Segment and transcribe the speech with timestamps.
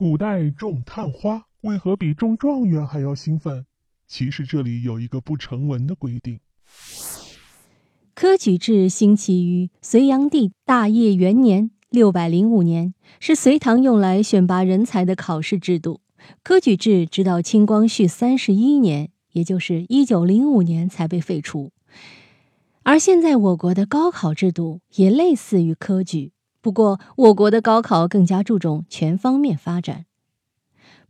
[0.00, 3.66] 古代种探花为何比种状元还要兴奋？
[4.08, 6.40] 其实这里有一个不成文的规定。
[8.14, 16.00] 科举制兴起于隋炀帝大业元年（六百零五年），是隋唐用来选拔人才的考试制度。
[16.42, 21.72] 科举制直到清光绪三十一年，也就是一九零五年才被废除。
[22.84, 30.06] 而现在我国的高考制度也类似于科举，不过我国的高考更加注重全方面发展。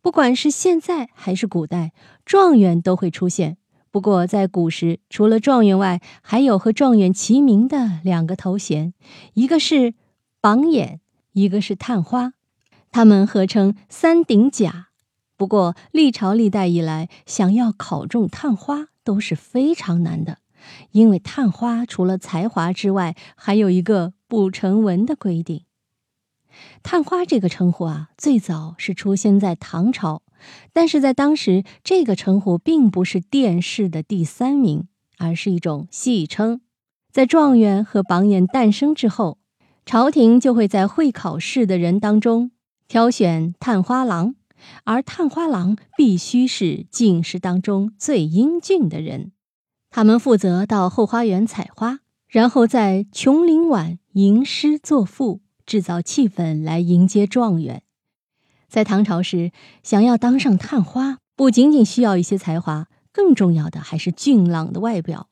[0.00, 1.92] 不管是现在还是古代，
[2.24, 3.58] 状元都会出现。
[3.90, 8.94] 不过在古时，除了状元外，还有和状元齐名的两个头衔，
[9.34, 9.94] 一个是
[10.40, 11.00] 榜眼，
[11.32, 12.32] 一个是探花，
[12.92, 14.90] 他们合称三顶甲。
[15.36, 20.38] 不过历朝历代以来，想要考中探花都是非常难的，
[20.92, 25.64] 因为探花除了才华之外，还有一个不成文的规定。
[26.84, 30.22] 探花这个称呼啊，最早是出现在唐朝，
[30.72, 34.86] 但是在当时，这个称呼并不是殿试的第三名，
[35.18, 36.60] 而是一种戏称。
[37.10, 39.38] 在状元和榜眼诞生之后，
[39.84, 42.52] 朝廷就会在会考试的人当中
[42.86, 44.36] 挑选探花郎。
[44.84, 49.32] 而探花郎必须是进士当中最英俊的人，
[49.88, 57.84] 他们负责到后花园采花，然后在琼林晚吟诗作赋，制造气氛来迎接状元。
[58.68, 59.52] 在唐朝时，
[59.84, 65.28] 想要当上探花，不仅仅需要一些才华，更重要的还是俊朗的外表。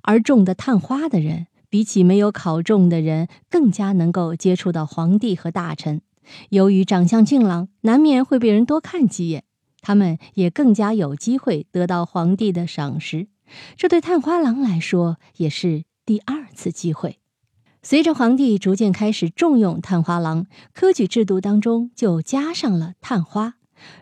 [0.00, 6.00] 而中的探花的人，比起没有考中的人，更加能够接触到皇帝和大臣。
[6.48, 9.44] 由于长相俊朗，难免会被人多看几眼，
[9.82, 13.28] 他们也更加有机会得到皇帝的赏识。
[13.76, 17.18] 这对探花郎来说也是第二次机会。
[17.84, 23.54] 随着皇帝逐渐开始重用探花郎，科举制度当中就加上了探花。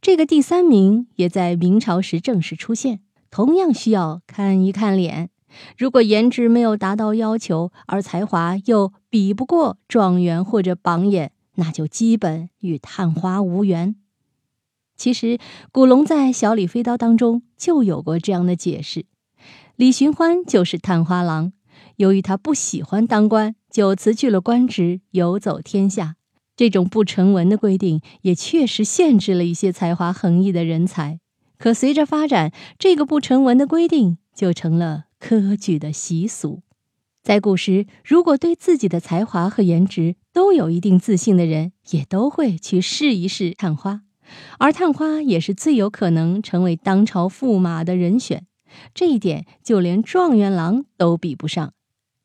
[0.00, 5.28] 这个第三名也在明朝时正式出现，同样需要看一看脸。
[5.76, 11.32] 如果颜值没有达到要求，而才华又比不过状元或者榜眼。
[11.58, 13.96] 那就基本与探花无缘。
[14.94, 15.38] 其实
[15.72, 19.06] 古龙在《小李飞刀》当中就有过这样的解释：
[19.74, 21.52] 李寻欢就是探花郎，
[21.96, 26.16] 由于他不喜欢当官，就辞去了官职，游走天下。
[26.56, 31.20] 这种不成文的规定也确实限制了一些才华横溢的人才。
[31.58, 36.62] 可随着发展，这个不成文的规定就成了科举的习俗。
[37.22, 44.00] 在古时，如果对自己的才华和颜值都有一定自信的人，也都会去试一试探花，
[44.58, 48.46] 而探花也是最有可能成为当朝驸马的人选。
[48.94, 51.74] 这一点，就连状元郎都比不上。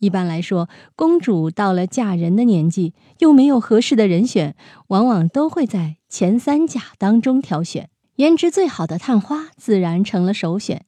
[0.00, 4.56] 一般来说，公主到了嫁人的年纪，又没有合适的人选，
[4.88, 10.84] 往往都会在前三甲当中挑选，颜值最好的探花自然成了首选。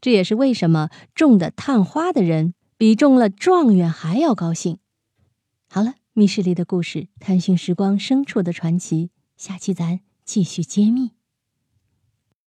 [0.00, 2.54] 这也是为什么中的探花的人。
[2.78, 4.78] 比中了状元还要高兴。
[5.68, 11.12] 好了，密室里的故事，探寻时光深处的传奇，下期咱继续揭秘。